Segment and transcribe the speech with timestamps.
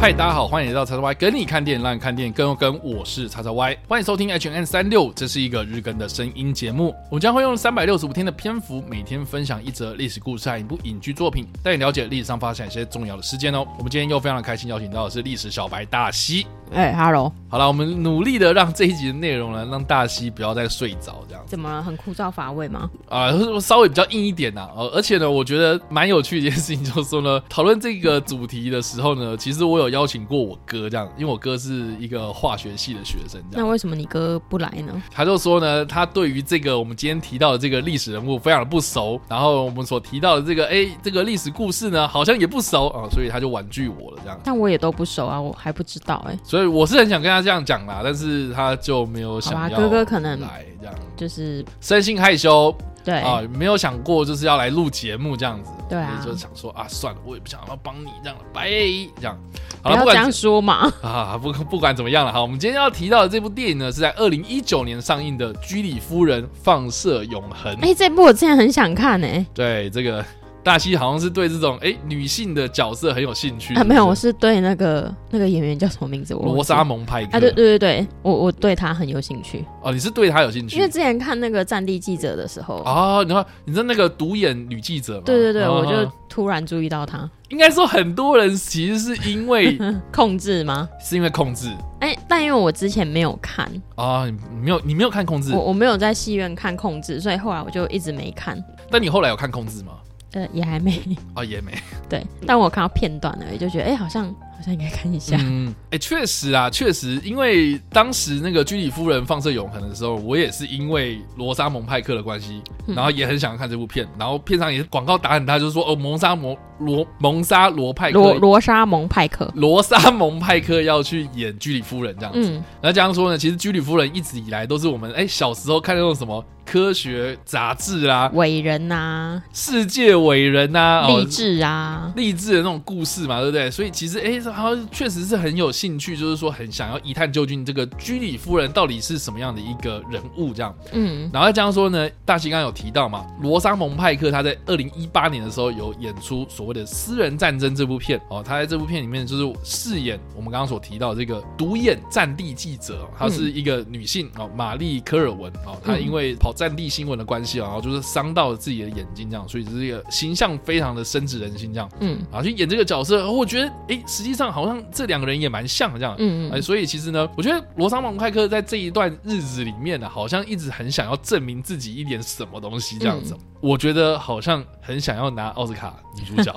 [0.00, 2.82] 嗨，大家好，欢迎来到叉叉 Y 跟你看电影，让你看电影更有跟。
[2.82, 6.94] 我是叉叉 Y，欢迎收听 H N 三六，这是一个日更的声音节目。
[7.10, 13.58] 我们将会用三百六十五天的篇幅，每天分享一则历史故事和一部影剧作品，带你了解历史上发生一些重要的事件哦。
[13.76, 16.46] 我们今天又非常的开心，邀请到的是历史小白大西。
[16.72, 21.82] 哎，Hello，好了，我们努力的让这一集的内容呢，让大西不要再睡着，这样怎么了？
[21.82, 22.88] 很枯燥乏味吗？
[23.08, 24.68] 啊，稍微比较硬一点呐。
[24.76, 33.42] 呃，而且呢，我觉得蛮有趣的一件事情，就是说呢，讨论这个主题的时候呢，其实我有邀请过我哥，这样，因为我哥是一个化学系的学生。
[33.50, 35.02] 那为什么你哥不来呢？
[35.10, 44.38] 他就说呢，他对于这个我们今天提到的这个历史人物非常的不熟，然后我们所提到的这个哎，这个历史故事呢，好像也不熟啊，所以他就婉拒我了，这样。
[44.44, 46.38] 但我也都不熟啊，我还不知道哎。
[46.44, 47.40] 所以我是很想跟他。
[47.40, 59.38] 这样讲啦，但是他就没有想要哥哥可能来这样，就是生性害羞，对啊，没有想过就是要来录节目这样子，对啊，就想说啊，算了，我也不想要帮你这样了，拜这样，
[59.82, 67.74] 好了，不管这样说嘛 啊，不不管怎么样了，哈，我们今天要提到的这部电影呢，是在二零一九年上映的《居里夫人放射永恒》。
[67.80, 70.22] 哎，这部我之前很想看呢，对这个。
[70.62, 76.34] 大西好像是对这种哎女性的角色很有兴趣啊，没有，我是对那个那个演员叫什么名字？
[76.34, 80.76] 罗莎蒙派克啊，对对对对，我我对他很有兴趣哦，你是对他有兴趣？
[80.76, 85.22] 因为之前看那个战地记者的时候啊，你看你知道那个独眼女记者吗？
[85.24, 87.28] 对对对，我就突然注意到他。
[87.48, 89.76] 应该说很多人其实是因为
[90.12, 90.88] 控制吗？
[91.00, 91.68] 是因为控制？
[92.00, 98.62] 哎，但因为我之前没有看啊，你没有你没有看控制，我我没有在戏院看控制，所以后来我就一直没看。
[98.90, 99.92] 但你后来有看控制吗？
[100.32, 101.00] 呃，也还没
[101.34, 101.72] 哦，也没
[102.08, 105.36] 对，但我看到片段了，也就觉得哎，好像好像应该看一下。
[105.40, 122.50] 嗯，哎，确实啊，确实，因为当时那个居里夫人放射永恒的时候，我也是因为罗莎蒙派克的关系，然后也很想看这部片，然后片上也是广告打很大，就是说哦，蒙莎蒙罗蒙莎罗派克罗罗莎蒙派克罗莎蒙派克要去演居里夫人这样子。
[122.50, 126.44] 嗯，那这样说呢，其实居里夫人一直以来都是我们哎小时候看那种什么。
[126.70, 133.68] 科学杂志啊，伟人呐，世界伟人呐，励志啊，励志的那种故事嘛，对不对？
[133.68, 140.72] 所以其实哎，他确实是很有兴趣，就是说很想要一探究竟，这个居里夫人到底是什么样的一个人物这样。
[140.92, 156.54] 嗯，然后加上说呢，大西刚刚有提到嘛，罗莎蒙派克他在二零一八年的时候有演出所谓的《私人战争》这部片哦，他在这部片里面就是饰演我们刚刚所提到这个独眼战地记者，她是一个女性哦，玛丽科尔文哦，她因为跑。
[156.60, 176.54] 战地新闻的关系啊，然后就是伤到了自己的眼睛，这样，所以这是一个形象非常的深植人心，这样，嗯，啊，去演这个角色，我觉得，哎，实际上好像这两个人也蛮像，这样，嗯嗯，哎，所以其实呢，我觉得罗桑蒙派克在这一段日子里面呢，好像一直很想要证明自己一点什么东西，这样子，我觉得好像很想要拿奥斯卡女主角，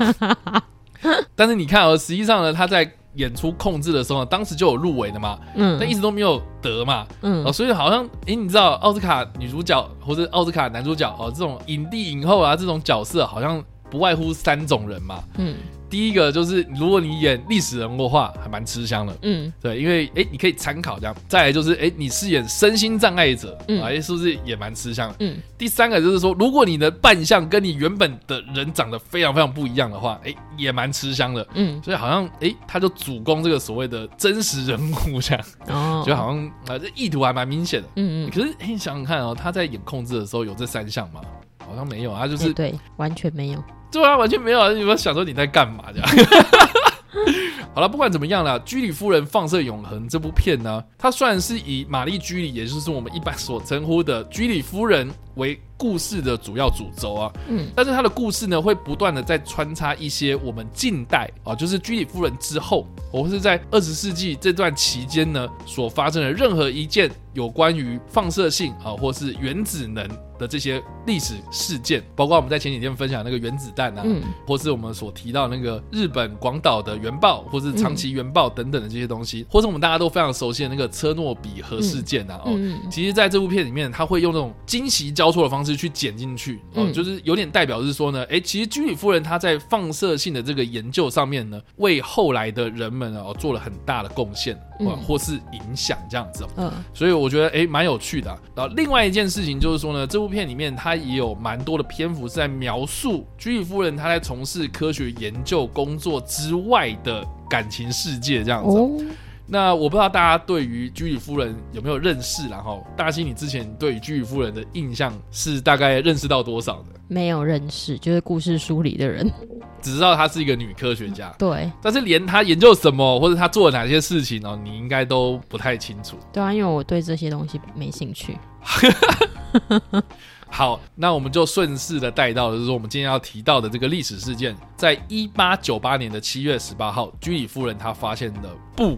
[1.34, 2.92] 但是你看，哦，实际上呢，他在。
[3.16, 15.56] 演出控制的时候，当时就有入围的嘛，嗯，但一直都没有得嘛，嗯，所以好像，哎，你知道奥斯卡女主角或者奥斯卡男主角哦，这种影帝影后啊，这种角色好像不外乎三种人嘛，嗯。
[15.94, 19.16] 第一个就是，如果你演历史人物的话，还蛮吃香的。
[19.22, 21.16] 嗯，对，因为哎，你可以参考这样。
[21.28, 25.14] 再来就是，哎，你饰演身心障碍者，哎，是不是也蛮吃香？
[25.20, 25.38] 嗯。
[25.56, 31.48] 第三个就是说，如果你的扮相跟你原本的人长得非常非常不一样的话，哎，也蛮吃香的。
[31.54, 31.80] 嗯。
[31.84, 35.46] 所以好像，哎，他就主攻这个所谓的真实人物这样。
[35.68, 36.04] 哦。
[36.04, 37.88] 就好像啊，这意图还蛮明显的。
[37.98, 38.32] 嗯嗯。
[38.32, 41.22] 可是，哎，你想想看哦，他在演控制的时候有这三项吗？
[41.64, 43.64] 好像没有啊，就是对，完全没有。
[43.94, 44.70] 对啊，完全没有啊！
[44.74, 46.10] 你们想说你在干嘛这样？
[47.74, 55.60] 好了，不管怎么样了，《居里夫人放射永恒》这部片呢，它虽然是以玛丽居里，也就是我们一般所称呼的居里夫人为。
[55.84, 70.08] 故事的主要主轴啊，嗯，但是他的故事呢，会不断的在穿插一些我们近代啊，就是居里夫人之后，或是在二十世纪这段期间呢，所发生的任何一件有关于放射性啊，或是原子能
[70.40, 74.06] 的这些历史事件，包括我们在前几天分享那个原子弹啊，
[74.48, 82.58] 或是我们所提到那个日本广岛的原爆，或是长崎原爆等等的这些东西，或是我们大家都非常熟悉的那个车诺比核事件啊，哦，
[82.90, 85.73] 其实在这部片里面，他会用那种惊奇交错的方式。
[85.76, 96.46] 去剪进去哦，就是有点代表是说呢，哎，其实居里夫人她在放射性的这个研究上面呢，为后来的人们哦做了很大的贡献啊，或是影响这样子。
[96.58, 98.30] 嗯，所以我觉得哎蛮有趣的。
[98.56, 109.06] 然后另外一件事情就是说呢，这部片里面它也有蛮多的篇幅是在描述居里夫人她在从事科学研究工作之外的感情世界这样子。
[109.54, 117.00] 那我不知道大家对于居里夫人有没有认识，然后大西，你之前对于居里夫人的印象是大概认识到多少的？
[117.08, 119.32] 没有认识，就是故事书里的人。
[119.80, 126.18] 只知道她是一个女科学家，对，但是连她研究什么或者她做了哪些事情哦，你应该都不太清楚。
[126.32, 128.36] 对啊，因为我对这些东西没兴趣。
[130.50, 138.98] 好，那我们就顺势的带到，就是说我们今天要提到的这个历史事件，在一八九八年的七月十八号，居里夫人她发现了不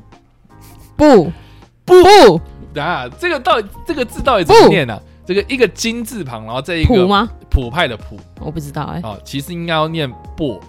[0.95, 1.31] 不
[1.83, 4.99] 不不，啊，这个到底这个字到底怎么念呢？
[5.25, 7.29] 这个一个金字旁，然后再一个普吗？
[7.49, 9.01] 普派的谱，我不知道哎。
[9.03, 10.59] 哦，其实应该要念薄。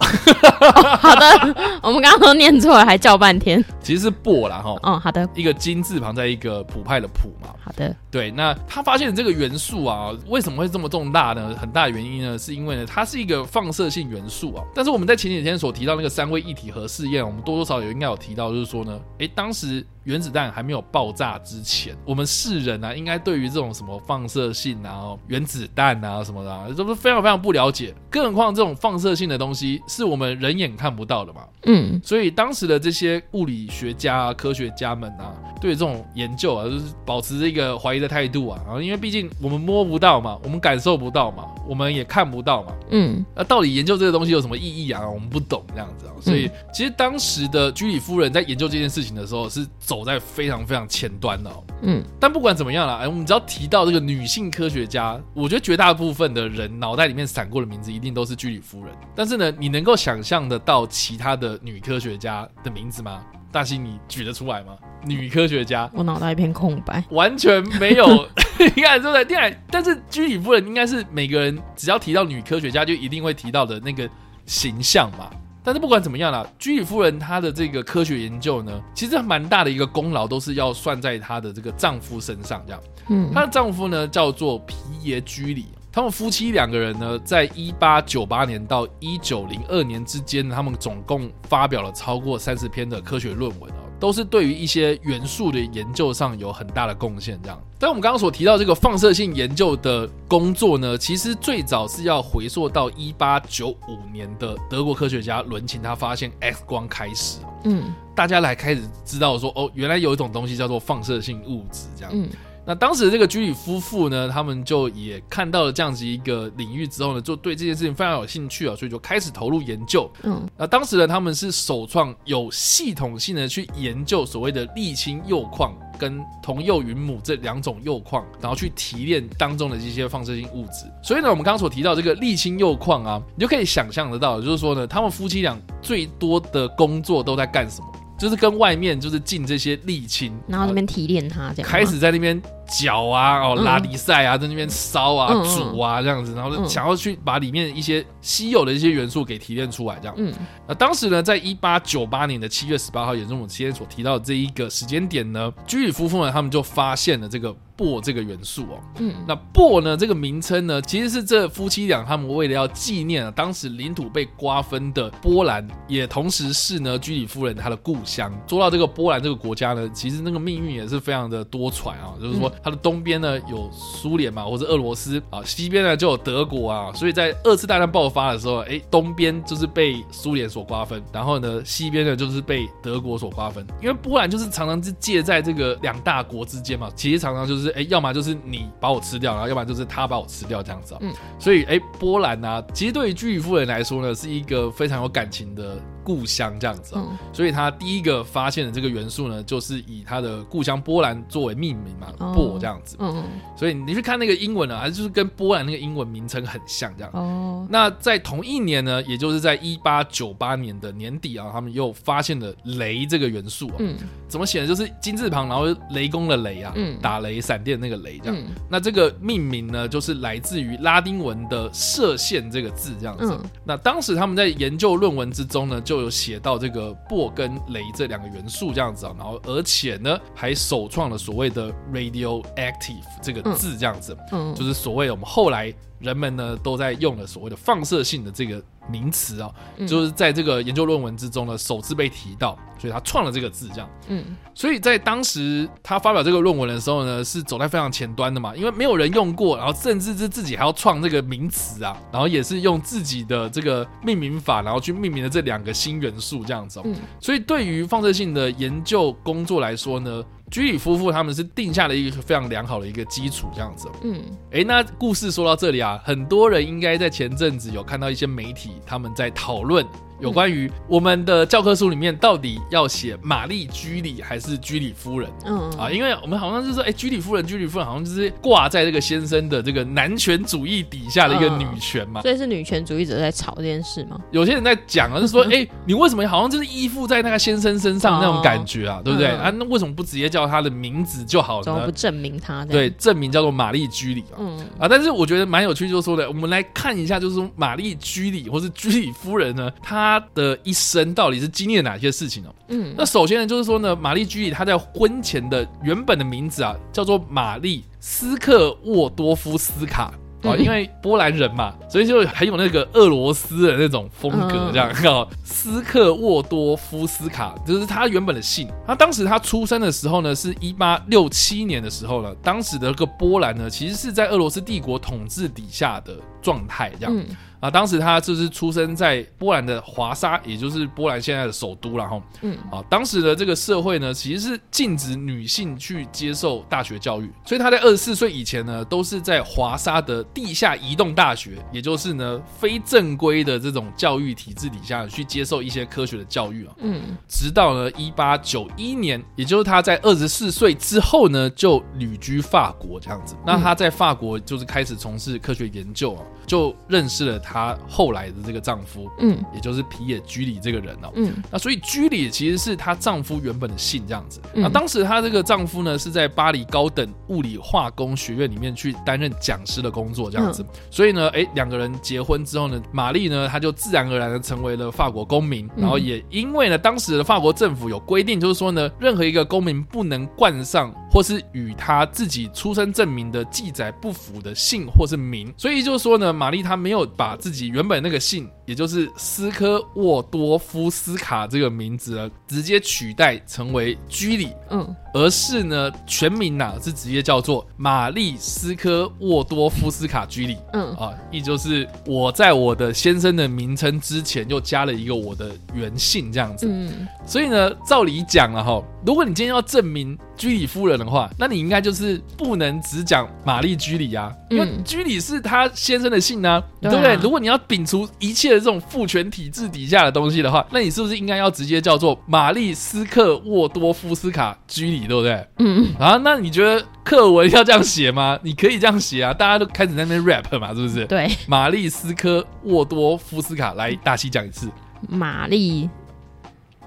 [0.99, 3.63] 好的， 我们刚刚都念错了，还叫半天。
[3.81, 4.75] 其实是薄啦，哈。
[4.83, 5.27] 哦，好的。
[5.35, 7.53] 一个金字旁，在一个普派的普嘛。
[7.59, 7.95] 好的。
[8.09, 11.55] 对，那他发现这个元素啊，为什么会这么重大呢？
[11.59, 14.63] 很大的原因呢，是因为呢，它是一个放射性元素啊。
[14.73, 27.93] 但是我们在前几天所提到那个三位一体核试验，我们多多少少有应该有提到，就是说呢，哎，当时原子弹还没有爆炸之前，我们世人啊，应该对于这种什么放射性啊、原子弹啊什么的，都是非常非常不了解。
[28.09, 31.41] 更何况这种放射性的东西是我们人眼看不到的嘛。
[31.65, 31.99] 嗯。
[32.03, 38.59] 所以当时的这些物理学家、啊科学家们啊，对这种研究啊，就是保持着一个怀疑的态度啊。
[38.65, 42.73] 然后，因为毕竟我们摸不到嘛，我们感受不到嘛，我们也看不到嘛。
[42.91, 43.25] 嗯。
[43.35, 45.07] 那到底研究这个东西有什么意义啊？
[45.07, 46.13] 我们不懂这样子啊。
[46.21, 51.51] 所以，其实当时的居里夫人在研究这件事情的时候，是走在非常非常前端的。
[51.81, 52.03] 嗯。
[52.19, 58.93] 但不管怎么样啦，哎，我们只要提到这个女性科学家，我觉得绝大部分的人脑袋里面闪过的名字一定都是居里夫人。
[59.15, 63.23] 但是呢，你能够想象得到其他的女科学家的名字吗？
[63.51, 64.77] 大西，你举得出来吗？
[65.05, 68.27] 女科学家，我脑袋一片空白，完全没有。
[68.59, 69.23] 你看，对不对？
[69.23, 74.07] 第二，但是居里夫人应该是每个人只要提到女科学家，就一定会提到的那个
[74.45, 75.29] 形象嘛。
[75.63, 82.61] 但是不管怎么样啦，居里夫人她的这个科学研究呢，其实蛮大的一个功劳，都是要算在她的这个丈夫身上。
[82.65, 85.67] 这样，嗯，她的丈夫呢叫做皮耶居里。
[85.97, 97.39] 他们夫妻两个人呢，在一八九八年到一九零二年之间，他们总共发表了超过三十篇的科学论文哦，都是对于一些元素的研究上有很大的贡献。
[97.41, 107.39] 这样，但我们刚刚所提到这个放射性研究的工作呢，其实最早是要回溯到一八九五年的德国科学家伦琴他发现 X 光开始。
[107.63, 112.11] 嗯，大家来开始知道说，哦，原来有一种东西叫做放射性物质，这样。
[112.13, 112.29] 嗯。
[112.67, 120.11] 那当时这个居里夫妇呢，他们就也看到了这样子一个领域之后呢，就对这件事情非常有兴趣啊，所以就开始投入研究。
[120.23, 130.91] 嗯，那当时呢，他们是首创有系统性的去研究所谓的沥青铀矿跟铜铀云母这两种铀矿，然后去提炼当中的这些放射性物质。
[131.01, 137.87] 所以呢，我们刚刚所提到这个沥青铀矿啊，你就可以想象得到，就是说呢，他们夫妻俩最多的工作都在干什么？
[138.19, 142.41] 就是跟外面就是进这些沥青，然后那边提炼它，这样开始在那边。
[142.67, 150.15] 搅啊，哦，拉力赛啊，在那边烧啊、煮啊，这样子，然后想要去把里面一些稀有的一些元素给提炼出来，这样。
[150.17, 150.33] 嗯，
[150.67, 158.79] 那当时呢，在一八九八年的七月十八号，也就是我们今天所提到的这一个时间点呢，居里夫妇呢，他们就发现了这个铂这个元素哦。
[158.99, 168.31] 嗯，那铂呢，这个名称呢，其实是这夫妻俩他们为了要纪念啊，当时领土被瓜分的波兰，也同时是呢居里夫人她的故乡。
[168.47, 172.51] 说到这个波兰这个国家呢，其实那个命运也是非常的多舛啊，就是说。
[172.63, 183.65] 它的东边呢有苏联嘛，或者俄罗斯啊，西边呢就有德国啊，所以在二次大战爆发的时候，哎，东边就是被苏联所瓜分，然后呢，西边呢就是被德国所瓜分。
[183.81, 190.99] 因为波兰就是常常是介在这个两大国之间嘛，其实常常就是哎，要么就是你把我吃掉，然后要不然就是他把我吃掉这样子啊。
[191.01, 195.77] 嗯，所以哎，波兰呢，其实对于居里夫人来说呢，是一个非常有感情的。
[196.07, 196.95] 故乡这样子，
[197.33, 202.95] 所以他第一个发现的这个元素呢，就是以他的故乡波兰作为命名嘛，波这样子。
[202.99, 203.25] 嗯，
[203.57, 207.11] 所以你去看那个英文呢，还是就是跟波兰那个英文名称很像这样。
[207.13, 213.75] 哦，那在同一年呢，也就是在一八九八年的年底啊，他们又发现了雷这个元素啊。
[213.79, 213.97] 嗯，
[214.29, 214.67] 怎么写的？
[214.67, 218.43] 就是金字旁，然后雷公的雷啊，嗯打雷闪电那个雷这样。
[218.69, 223.37] 那这个命名呢，就是来自于拉丁文的射线这个字这样子。
[223.65, 238.63] 那当时他们在研究论文之中呢，就有写到这个波跟雷这两个元素这样子啊，然后而且呢还首创了所谓的 radioactive 这个字这样子，嗯，就是所谓我们后来人们呢都在用的所谓的放射性的这个。
[238.89, 239.51] 名词啊，
[239.87, 243.89] 就是在这个研究论文之中呢，首次被提到，所以他创了这个字，这样。
[244.07, 256.81] 嗯，所以在当时他发表这个论文的时候呢，是走在非常前端的嘛，因为没有人用过，然后甚至是自己还要创这个名词啊，然后也是用自己的这个命名法，然后去命名了这两个新元素这样子。
[256.83, 260.23] 嗯，所以对于放射性的研究工作来说呢。
[260.49, 263.89] 居里夫妇他们是定下了一个非常良好的一个基础，这样子。
[264.03, 269.85] 嗯，哎，那故事说到这里啊，很多人应该在前阵子有看到一些媒体他们在讨论
[270.19, 275.29] 有关于我们的教科书里面到底要写玛丽居里还是居里夫人。
[275.45, 282.21] 嗯啊，因为我们好像就是说，哎，居里夫人，居里夫人好像就是挂在这个先生的这个男权主义底下的一个女权嘛。
[282.21, 284.19] 所以是女权主义者在吵这件事吗？
[284.31, 289.51] 有些人在讲啊，就说， 哎，你为什么好像就是依附在那个先生身上那种感觉啊，对不对啊？
[289.55, 291.63] 那为什么不直接叫他的名字就好了？
[291.63, 292.65] 怎么不证明他？
[292.65, 294.37] 对，证明叫做玛丽居里啊。
[294.39, 302.55] 嗯啊，但是我觉得蛮有趣，就是说的，我们来看一下，就是说玛丽居里或是居里夫人呢，她的一生到底是经历了哪些事情哦？
[302.69, 310.13] 嗯，那首先呢，就是说呢，玛丽居里她在婚前的原本的名字啊，叫做玛丽斯克沃多夫斯卡。
[310.43, 318.69] 啊，因为波兰人嘛，所以就很有那个俄罗斯的那种风格，这样叫斯克沃多夫斯卡，就是他原本的姓。
[318.85, 327.25] 他当时他出生的时候呢，是一八六七年的时候呢，当时的这个波兰呢，其实是在俄罗斯帝国统治底下的状态，这样。
[327.59, 332.21] 啊，当时他就是出生在波兰的华沙，也就是波兰现在的首都然后。
[332.41, 346.73] 嗯，啊，当时的这个社会呢，其实是禁止女性去接受大学教育，所以他在二十四岁以前呢，都是在华沙的地下移动大学，也就是呢非正规的这种教育体制底下去接受一些科学的教育啊。
[346.79, 353.35] 嗯，直到呢一八九一年，也就是他在二十四岁之后呢，就旅居法国这样子。
[353.45, 356.23] 那他在法国就是开始从事科学研究啊。
[356.45, 364.41] 就认识了她后来的这个丈夫，嗯，也就是皮野居里这个人哦，嗯，那所以居里其实是她丈夫原本的姓这样子。
[364.53, 370.65] 那当时她这个丈夫呢是在巴黎高等物理化工学院里面去担任讲师的工作这样子。
[370.91, 375.69] 所以呢，哎，两个人结婚之后呢，玛丽呢，她就自然而然的成为了法国公民。
[375.77, 385.51] 然后也因为呢，当时的法国政府有规定，就是说呢，任何一个公民不能冠上或是与他自己出生证明的记载不符的姓或是名。
[385.57, 386.27] 所以就是说呢。
[386.37, 410.15] 玛丽她没有把自己原本那个姓，也就是斯科沃多夫斯卡这个名字，直接取代成为居里，嗯，而是呢全名呐是直接叫做玛丽斯科沃多夫斯卡居里，嗯啊，也就是我在我的先生的名称之前又加了一个我的原姓这样子，嗯，所以呢，照理讲了哈，如果你今天要证明。
[410.37, 417.15] 居里夫人的话，那你应该就是不能只讲玛丽居里啊，因为居里是他先生的姓呢，对不对？
[417.15, 425.47] 如果你要摒除一切的这种父权体制底下的东西的话，那你是不是应该要直接叫做玛丽斯克沃多夫斯卡居里，对不对？
[425.59, 428.37] 嗯，啊，那你觉得课文要这样写吗？
[428.43, 431.05] 你可以这样写啊，大家都开始在那边 rap 嘛，是不是？
[431.05, 434.69] 对，玛丽斯科沃多夫斯卡，来大西讲一次，
[435.07, 435.89] 玛丽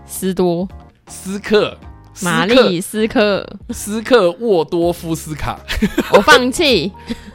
[0.04, 0.68] 斯多
[1.08, 1.76] 斯克。
[2.22, 3.46] 玛丽斯克。
[3.70, 5.58] 斯克沃多夫斯卡，
[6.12, 6.90] 我放弃。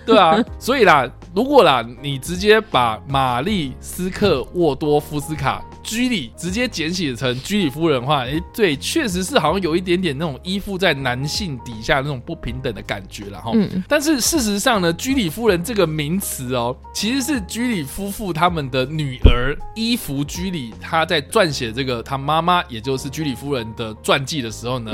[0.05, 5.63] 对啊，所以啦，如果啦，你直接把玛丽斯克沃多夫斯卡。
[5.83, 13.51] 居里直接简写成居里夫人的话，哎，对，确实是好像有一点点那种依附在男性底下那种不平等的感觉了哈。
[13.53, 13.83] 嗯。
[13.87, 24.91] 但是事实上呢，居里夫人这个名词哦，其实是居里夫妇他们的女儿伊芙居里，她在撰写这个她妈妈，也就是居里夫人的传记的时候呢，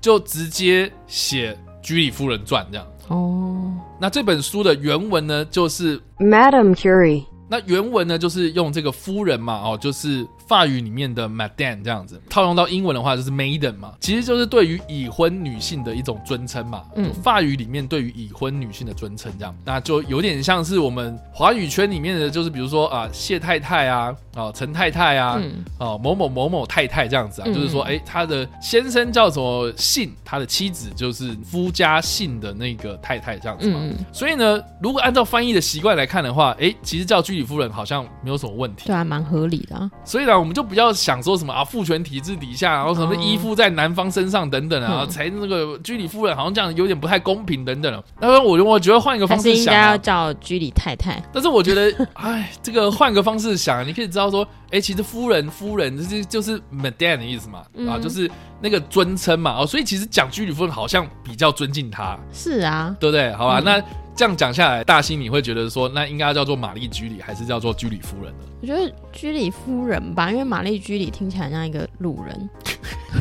[0.00, 2.86] 就直接写居里夫人传这样。
[3.06, 3.72] 哦。
[4.02, 7.22] 那这本书的原文呢，就是 Madam Curie。
[7.48, 16.82] 那原文呢，就是用这个夫人嘛，哦，就是法语里面的 Madame 这样子，套用到英文的话就是 Maiden 嘛，其实就是对于已婚女性的一种尊称嘛。
[16.96, 25.40] 嗯，法语里面对于已婚女性的尊称这样，那就有点像是我们华语圈里面的，就是比如说啊，谢太太啊，啊，陈太太啊，
[25.78, 33.78] 啊，某某某某太太这样子啊，就是说，哎，他的先生叫什么姓，他的妻子就是夫家姓的那个太太这样子嘛。
[34.10, 37.42] 所以呢，如果按照翻译的习惯来看的话，哎，其实叫居里。
[37.42, 39.76] 夫人好像没有什么问题，对，啊蛮合理的。
[39.76, 48.02] 啊所以呢，我们就不要想说什么啊，父权体制底下，然后什么依附在男方身上等等啊，才那个居里夫人好像这样有点不太公平等等。
[48.18, 51.22] 那么我我觉得换一个方式想，应该要叫居里太太。
[51.32, 62.18] 但是我觉得，哎，这个换个方式想，你可以知道说，哎，其实夫人夫人就是就是 madam 的意思嘛，啊，就是那个尊称嘛，哦，所以其实讲居里夫人好像比较尊敬她。
[62.32, 63.32] 是啊，对不对？
[63.34, 63.82] 好吧，那。
[64.14, 68.44] 这样讲下来，大兴你会觉得说，那应该叫做玛丽居里，还是叫做居里夫人呢？
[68.60, 72.50] 我觉得居里夫人吧，因为玛丽居里听起来像一个路人。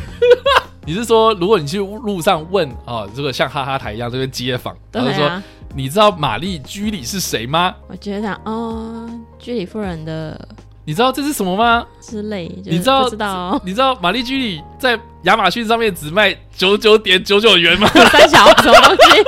[0.86, 5.42] 你是说，如果你去路上问啊，这个像哈哈台一样这边街坊，然后说
[5.76, 7.74] 你知道玛丽居里是谁吗？
[7.88, 10.48] 我觉得哦，居里夫人的，
[10.84, 11.86] 你知道这是什么吗？
[12.02, 13.10] 之类，你知道？
[13.10, 13.62] 知道？
[13.64, 17.88] 你知道玛丽居里在亚马逊上面只卖九九点九九元吗？
[18.12, 19.24] 三小什么东西？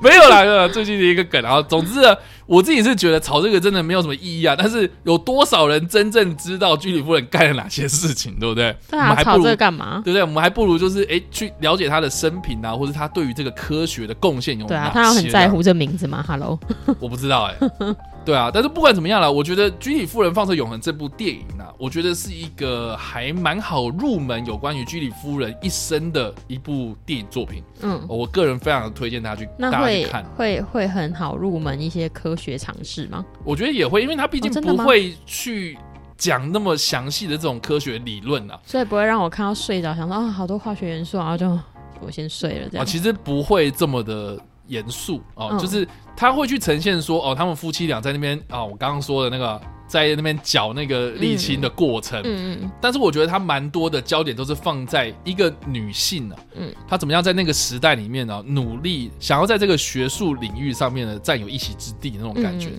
[0.02, 1.60] 没有啦， 最近的一个梗啊。
[1.62, 2.00] 总之，
[2.46, 4.56] 我自己是觉得炒这个真的没有什么意义啊。
[4.58, 8.74] 但是有多少人真正知道居里夫人干了哪些事情，对不对？
[8.90, 10.00] 对啊，炒这个干嘛？
[10.04, 10.22] 对不对？
[10.22, 14.74] 我们还不如就是哎，去了解他的生平啊，或者他对于这个科学的贡献有哪些？
[14.74, 16.58] 对啊，他要很在乎这名字吗？Hello，
[16.98, 17.56] 我不知道哎。
[18.22, 27.62] 对啊，但是不管怎么样了，我觉得《居里夫人放射永恒》这部电影呢，我觉得是一个还蛮好入门有关于居里夫人一生的一部电影作品。
[27.80, 33.24] 嗯，我个人非常推荐大家去大家去看，会会很好入门一些科学常识吗？
[33.42, 35.78] 我觉得也会，因为它毕竟不会去
[36.18, 41.58] 讲那么详细的这种科学理论啊，所以不会让我看到睡着，想说啊，好多化学元素，然后就
[42.00, 42.86] 我先睡了这样。
[42.86, 44.38] 其实不会这么的。
[44.70, 45.86] 严肃哦，就是
[46.16, 62.70] 他会去呈现说哦，他们夫妻俩在那边啊，我刚刚说的那个在那边搅那个沥青的过程，嗯嗯，但是我觉得他蛮多的焦点都是放在一个女性呢，嗯，她怎么样在那个时代里面呢，努力想要在这个学术领域上面呢占有一席之地那种感觉。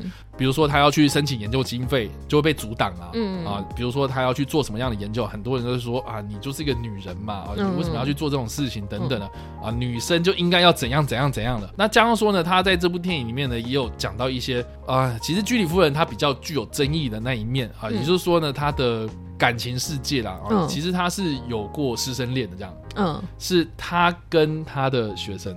[0.41, 3.11] 比如说他要去申请研究经费，就会被阻挡啊。
[3.13, 9.25] 嗯啊，比如说他要去做什么样的研究，很多人都是说啊，你就是一个女人嘛，啊，你为什么要去做这种事情等等的
[9.63, 9.69] 啊？
[9.69, 11.71] 女生就应该要怎样怎样怎样的。
[11.77, 19.07] 那加上说呢，他在这部电影里面呢，也有讲到一些啊，其实居里夫人她比较具有争议的那一面啊，也就是说呢，她的
[19.37, 22.73] 感情世界啦，啊，其实她是有过师生恋的这样。
[22.95, 25.55] 嗯，是她跟她的学生。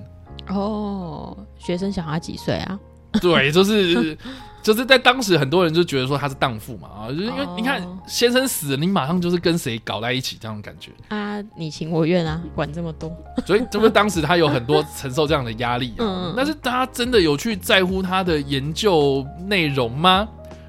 [0.49, 2.79] 哦，学生小孩几岁啊？
[3.23, 4.17] 对，就是。
[4.65, 16.33] 就是在当时，很多人就觉得说他是荡妇嘛啊，就是因为你看先生死了，你马上就是跟谁搞在一起这样的感觉啊，你情我愿啊，管这么多，所以这不是当时他有很多承受这样的压力啊。
[16.35, 20.27] 但是他真的有去在乎他的研究内容吗？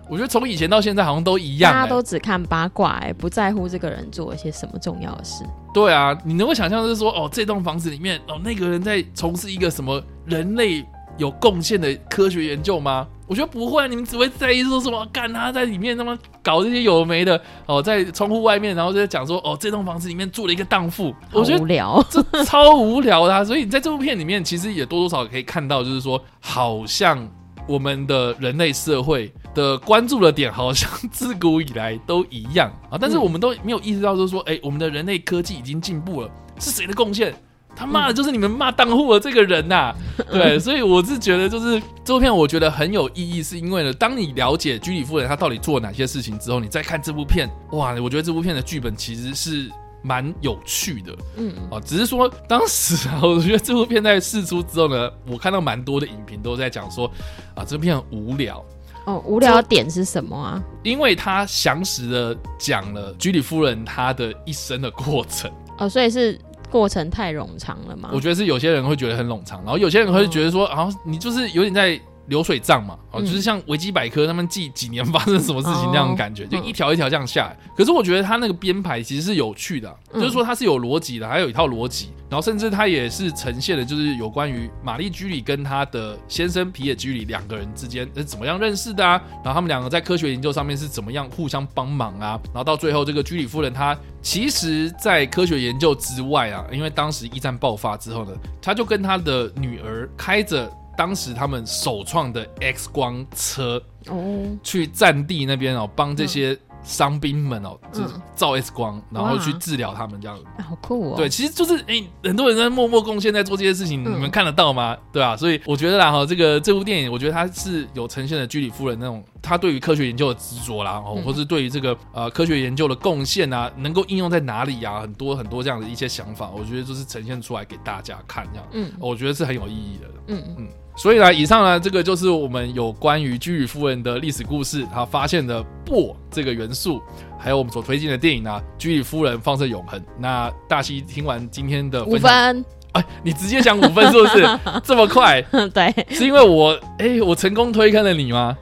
[0.09, 5.46] 我觉得从以前到现在好像都一样，大家都只看八卦，哎，不在乎这个人做一些什么重要的事。
[5.74, 10.85] 对啊，你能够想象是说哦，这栋房子里面哦，那个人在从事一个什么人类？
[11.17, 13.07] 有贡献的科学研究吗？
[13.27, 15.03] 我觉得不会，你们只会在意说什么？
[15.11, 23.43] 干他在里面他妈搞这些有没的哦，在窗户外面，然后就在讲说哦，这栋房子里面住了一个荡妇，我觉得无聊， 这超无聊的。
[23.43, 27.27] 所以你在这部片里面，其实也多多少少可以看到，就是说，好像
[27.67, 32.97] 我们的人类社会的关注的点，好像自古以来都一样啊。
[33.01, 37.33] 但是我们都没有意识到，就是说，哎，我们的人类科技已经进步了，是谁的贡献？
[37.75, 39.94] 他骂的就是你们骂当户的这个人呐，
[40.31, 49.70] 对，所以我是觉得就是这部片我觉得很有意义，是因为呢，当你了解居里夫人她到底做哪些事情之后，你再看这部片，哇，我觉得这部片的剧本其实是
[50.01, 57.11] 蛮有趣的，嗯，哦，只是说当时啊，我觉得这部片在试出之后呢，我看到蛮多的影评都在讲说，
[57.55, 58.64] 啊，这部片很无聊，
[59.05, 60.64] 哦，无聊点是什么啊？
[60.83, 66.40] 因为他详实的讲了居里夫人她的一生的过程，哦，所以是。
[66.75, 68.09] 过程太冗长了吗？
[68.11, 77.57] 我觉得是有些人会觉得很冗长，然后有些人会觉得说，啊，你就是有点在流水账嘛，哦，就是像维基百科他们记几年发生什么事情那种感觉，就一条一条这样下来。
[77.75, 82.09] 可是我觉得他那个编排其实是有趣的，就是说它是有逻辑的，还有一套逻辑。
[82.27, 89.22] 然后甚至他也是呈现的，就是有关于玛丽居里跟他的先生皮野居里两个人之间是怎么样认识的啊？
[89.44, 92.40] 然后他们两个在科学研究上面是怎么样互相帮忙啊？
[92.46, 106.58] 然后到最后，这个居里夫人她其实，在科学研究之外啊，因为当时一战爆发之后呢，她就跟她的女儿开着当时他们首创的 X 光车哦，去战地那边哦，帮这些。
[106.86, 111.18] 伤兵们哦，就是照 X 光，然后去治疗他们这样子，好酷哦！
[111.18, 114.96] 对，其实就是哎，很多人在默默贡献，在做这些事情，你们看得到吗？
[115.12, 125.01] 对啊，所以我觉得啦哈，这个这部电影，我觉得它是有呈现了居里夫人那种她对于科学研究的执着啦，哦，或是对于这个呃科学研究的贡献啊，能够应用在哪里啊？
[125.01, 130.68] 很多很多这样的一些想法，我觉得就是呈现出来给大家看这样，嗯，我觉得是很有意义的，嗯嗯。
[130.98, 137.01] 所以呢，以上呢，这个就是我们有关于居里夫人的历史故事，他发现的铂这个元素，
[137.38, 140.00] 还有我们所推荐的电影呢，《居里夫人放射永恒》。
[140.18, 145.42] 那大西听完今天的五分，哎，你直接讲五分是不是这么快？
[145.74, 148.58] 对，是因为我哎，我成功推开了你吗？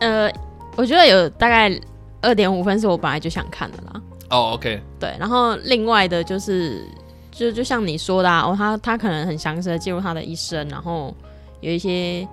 [0.00, 0.28] 呃，
[0.74, 1.72] 我觉得有大概
[2.20, 4.02] 二点五分是我本来就想看的啦。
[4.30, 6.84] 哦，OK，对，然后另外的就是，
[7.30, 11.14] 就就像你说的哦，他他可能很详细的记录他的一生，然后。
[11.60, 12.26] 有一些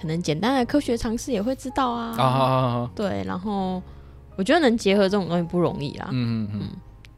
[0.00, 3.82] 可能简单的科学常识也会知道啊，啊，对，然后
[4.36, 6.68] 我觉得能结合这种东西不容易啦，嗯嗯嗯，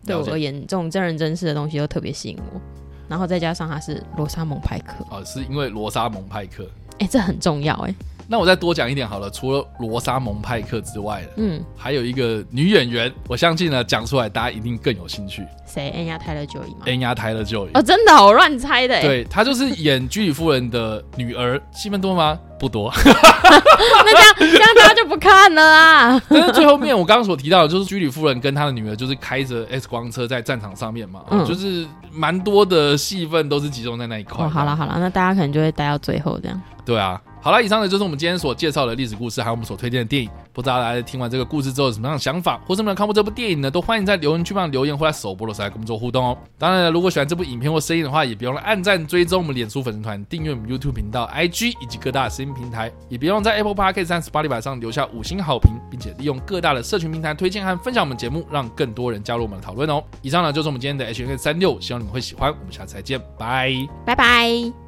[0.05, 2.61] 对我而言，这种真人真事的东西又特别吸引我，
[3.09, 7.95] 然后再加上他是罗莎蒙派克，啊，是因为罗莎蒙派克，哎，这很重要哎，
[8.29, 15.47] 那我再多讲一点好了，除了罗莎蒙派克之外，嗯，还有一个女演员，我相信呢，讲出来大家一定更有兴趣。
[15.67, 15.91] 谁？
[15.91, 16.81] 恩雅泰勒就伊吗？
[16.87, 19.01] 恩雅泰勒就伊哦，真的，我乱猜的。
[19.01, 22.39] 对，她就是演居里夫人的女儿，戏份多吗？
[22.59, 22.91] 不多。
[23.05, 26.23] 那这样这样大家就不看了啦。
[26.29, 34.49] 但是最后面我刚刚所提到的，就是居里夫人跟她的女儿，就是开着 X 光车在战场上面嘛，就是蛮多的戏份都是集中在那一块。
[34.49, 36.61] 好了好了，那大家可能就会待到最后这样。
[36.85, 37.21] 对啊。
[37.47, 40.29] 好了，以上呢就是我们今天所介绍的历史故事，还有我们所推荐的电影。
[40.53, 43.71] 不知道大家听完这个故事之后有什么样的想法，或是没有看过这部电影呢？
[43.71, 46.37] 都欢迎在留言区帮留言，或在首播的时候来跟我们做互动哦。
[46.59, 60.03] 当然了，如果喜欢这部影片或声音的话，也别忘了按赞、追踪我们脸书粉丝团、订阅我们 YouTube 频道、IG 以及各大声音平台，也别忘在 Apple Podcast 三十八里板上留下五星好评，并且利用各大的社群平台推荐和分享我们节目，让更多人加入我们的讨论哦。
[60.21, 62.51] 以上呢就是我们今天的 H N 三六，希望你们会喜欢。
[62.51, 63.73] 我们下次再见，拜
[64.05, 64.86] 拜拜。